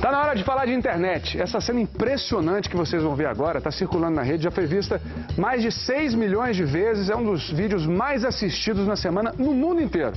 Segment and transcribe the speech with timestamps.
[0.00, 1.40] Tá na hora de falar de internet.
[1.40, 5.00] Essa cena impressionante que vocês vão ver agora está circulando na rede, já foi vista
[5.38, 7.08] mais de 6 milhões de vezes.
[7.08, 10.12] É um dos vídeos mais assistidos na semana no mundo inteiro.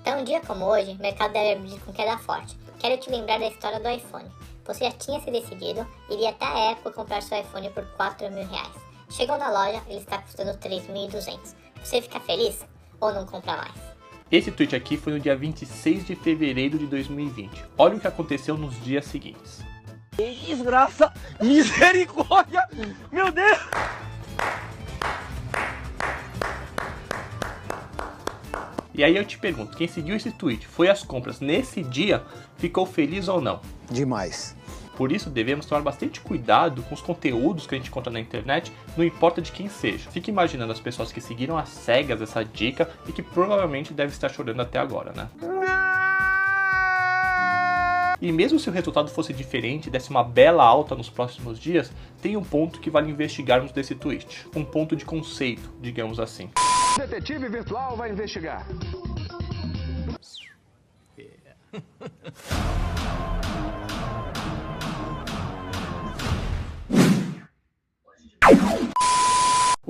[0.00, 2.56] Então, um dia como hoje, o mercado deve abrir com queda forte.
[2.78, 4.28] Quero te lembrar da história do iPhone.
[4.66, 8.46] Você já tinha se decidido, iria até a Apple comprar seu iPhone por 4 mil
[8.46, 8.72] reais.
[9.10, 11.54] Chegou na loja, ele está custando 3.200.
[11.82, 12.64] Você fica feliz
[13.00, 13.93] ou não compra mais?
[14.32, 17.64] Esse tweet aqui foi no dia 26 de fevereiro de 2020.
[17.76, 19.62] Olha o que aconteceu nos dias seguintes.
[20.16, 21.12] Desgraça!
[21.40, 22.66] Misericórdia!
[23.12, 23.58] Meu Deus!
[28.94, 32.22] E aí eu te pergunto, quem seguiu esse tweet, foi às compras nesse dia,
[32.56, 33.60] ficou feliz ou não?
[33.90, 34.56] Demais.
[34.96, 38.72] Por isso devemos tomar bastante cuidado com os conteúdos que a gente encontra na internet,
[38.96, 40.10] não importa de quem seja.
[40.10, 44.28] Fique imaginando as pessoas que seguiram às cegas essa dica e que provavelmente devem estar
[44.28, 45.28] chorando até agora, né?
[48.20, 52.36] E mesmo se o resultado fosse diferente, desse uma bela alta nos próximos dias, tem
[52.36, 54.46] um ponto que vale investigarmos desse tweet.
[54.56, 56.48] Um ponto de conceito, digamos assim.
[56.96, 58.66] Detetive virtual vai investigar.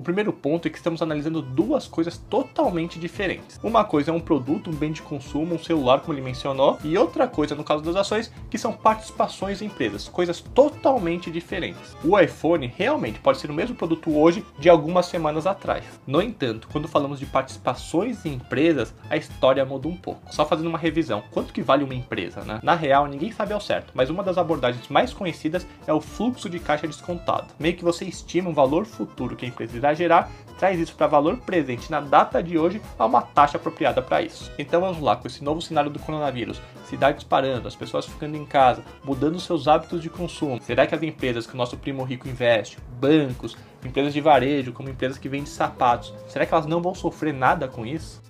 [0.04, 3.58] Primeiro ponto é que estamos analisando duas coisas totalmente diferentes.
[3.62, 6.96] Uma coisa é um produto, um bem de consumo, um celular, como ele mencionou, e
[6.96, 11.96] outra coisa, no caso das ações, que são participações em empresas, coisas totalmente diferentes.
[12.04, 15.84] O iPhone realmente pode ser o mesmo produto hoje de algumas semanas atrás.
[16.06, 20.30] No entanto, quando falamos de participações em empresas, a história muda um pouco.
[20.30, 22.60] Só fazendo uma revisão, quanto que vale uma empresa, né?
[22.62, 26.50] Na real, ninguém sabe ao certo, mas uma das abordagens mais conhecidas é o fluxo
[26.50, 27.54] de caixa descontado.
[27.58, 31.06] Meio que você estima o valor futuro que a empresa irá gerar, traz isso para
[31.06, 34.50] valor presente na data de hoje a uma taxa apropriada para isso.
[34.58, 38.44] Então vamos lá, com esse novo cenário do coronavírus, cidades parando, as pessoas ficando em
[38.44, 40.60] casa, mudando seus hábitos de consumo.
[40.62, 44.88] Será que as empresas que o nosso primo rico investe, bancos, empresas de varejo, como
[44.88, 48.22] empresas que vendem sapatos, será que elas não vão sofrer nada com isso?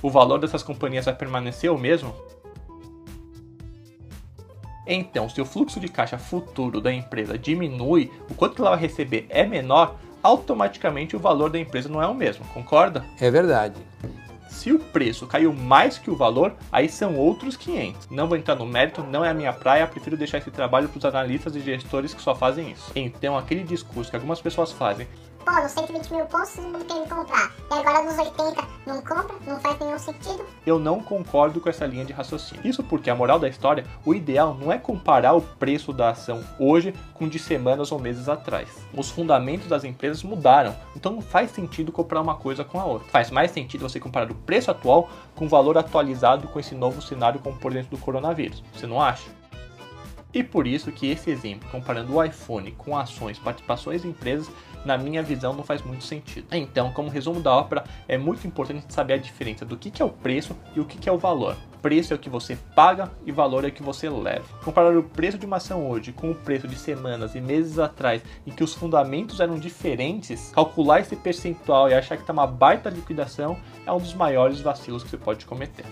[0.00, 2.14] O valor dessas companhias vai permanecer o mesmo?
[4.86, 9.26] Então, se o fluxo de caixa futuro da empresa diminui, o quanto ela vai receber
[9.30, 13.04] é menor, automaticamente o valor da empresa não é o mesmo, concorda?
[13.20, 13.76] É verdade.
[14.48, 18.08] Se o preço caiu mais que o valor, aí são outros 500.
[18.08, 20.98] Não vou entrar no mérito, não é a minha praia, prefiro deixar esse trabalho para
[20.98, 22.90] os analistas e gestores que só fazem isso.
[22.94, 25.06] Então, aquele discurso que algumas pessoas fazem,
[25.44, 27.52] pô, nos 120 mil pontos todo mundo comprar.
[27.70, 30.44] E agora nos 80 não compra, não faz nenhum sentido.
[30.66, 32.66] Eu não concordo com essa linha de raciocínio.
[32.66, 36.42] Isso porque a moral da história, o ideal não é comparar o preço da ação
[36.58, 38.68] hoje com de semanas ou meses atrás.
[38.96, 43.08] Os fundamentos das empresas mudaram, então não faz sentido comprar uma coisa com a outra.
[43.08, 47.02] Faz mais sentido você comparar o preço atual com o valor atualizado com esse novo
[47.02, 48.62] cenário como por dentro do coronavírus.
[48.72, 49.43] Você não acha?
[50.34, 54.50] E por isso que esse exemplo, comparando o iPhone com ações, participações em empresas,
[54.84, 56.46] na minha visão não faz muito sentido.
[56.50, 60.10] Então, como resumo da ópera, é muito importante saber a diferença do que é o
[60.10, 61.56] preço e o que é o valor.
[61.80, 64.44] Preço é o que você paga e valor é o que você leva.
[64.64, 68.22] Comparar o preço de uma ação hoje com o preço de semanas e meses atrás,
[68.46, 72.88] em que os fundamentos eram diferentes, calcular esse percentual e achar que está uma baita
[72.88, 73.56] liquidação
[73.86, 75.84] é um dos maiores vacilos que você pode cometer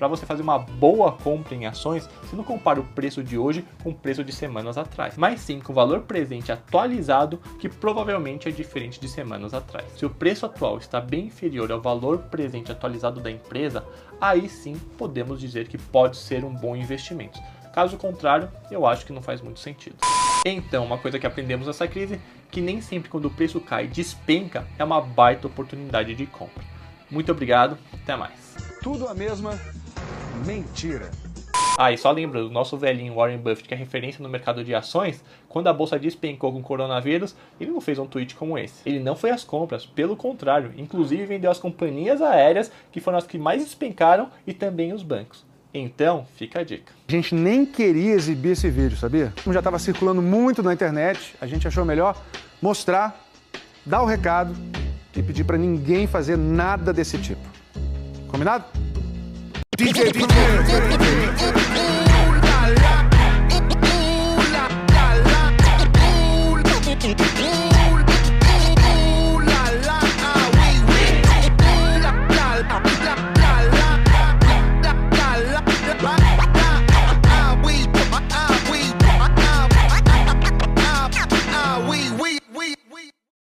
[0.00, 3.62] para você fazer uma boa compra em ações, você não compara o preço de hoje
[3.82, 8.48] com o preço de semanas atrás, mas sim com o valor presente atualizado, que provavelmente
[8.48, 9.84] é diferente de semanas atrás.
[9.98, 13.84] Se o preço atual está bem inferior ao valor presente atualizado da empresa,
[14.18, 17.38] aí sim podemos dizer que pode ser um bom investimento.
[17.70, 19.98] Caso contrário, eu acho que não faz muito sentido.
[20.46, 22.18] Então, uma coisa que aprendemos nessa crise,
[22.50, 26.64] que nem sempre quando o preço cai despenca, é uma baita oportunidade de compra.
[27.10, 28.56] Muito obrigado, até mais.
[28.82, 29.58] Tudo a mesma
[30.46, 31.10] Mentira.
[31.78, 34.74] Ah, e só lembrando, o nosso velhinho Warren Buffett, que é referência no mercado de
[34.74, 38.82] ações, quando a bolsa despencou com o coronavírus, ele não fez um tweet como esse.
[38.84, 43.26] Ele não foi às compras, pelo contrário, inclusive vendeu as companhias aéreas, que foram as
[43.26, 45.44] que mais despencaram, e também os bancos.
[45.72, 46.92] Então, fica a dica.
[47.08, 49.32] A gente nem queria exibir esse vídeo, sabia?
[49.42, 52.20] Como já estava circulando muito na internet, a gente achou melhor
[52.60, 53.24] mostrar,
[53.86, 54.54] dar o recado
[55.16, 57.40] e pedir para ninguém fazer nada desse tipo.
[58.28, 58.64] Combinado?
[59.80, 61.29] DJ, DJ.